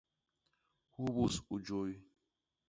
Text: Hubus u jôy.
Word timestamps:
Hubus 0.93 1.35
u 1.53 1.55
jôy. 1.65 1.91